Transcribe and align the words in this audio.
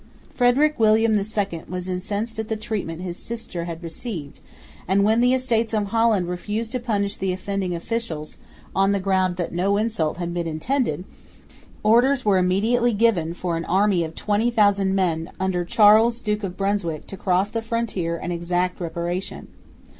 Frederick 0.33 0.79
William 0.79 1.15
II 1.15 1.61
was 1.69 1.87
incensed 1.87 2.39
at 2.39 2.47
the 2.47 2.57
treatment 2.57 3.03
his 3.03 3.17
sister 3.17 3.65
had 3.65 3.83
received; 3.83 4.39
and, 4.87 5.03
when 5.03 5.21
the 5.21 5.31
Estates 5.31 5.75
of 5.75 5.89
Holland 5.89 6.27
refused 6.27 6.71
to 6.71 6.79
punish 6.79 7.17
the 7.17 7.31
offending 7.31 7.75
officials, 7.75 8.39
on 8.75 8.93
the 8.93 8.99
ground 8.99 9.35
that 9.35 9.53
no 9.53 9.77
insult 9.77 10.17
had 10.17 10.33
been 10.33 10.47
intended, 10.47 11.05
orders 11.83 12.25
were 12.25 12.39
immediately 12.39 12.93
given 12.93 13.35
for 13.35 13.55
an 13.55 13.65
army 13.65 14.03
of 14.03 14.15
20,000 14.15 14.95
men 14.95 15.29
under 15.39 15.63
Charles, 15.63 16.19
Duke 16.19 16.41
of 16.43 16.57
Brunswick, 16.57 17.05
to 17.05 17.15
cross 17.15 17.51
the 17.51 17.61
frontier 17.61 18.17
and 18.17 18.33
exact 18.33 18.79
reparation. 18.79 19.49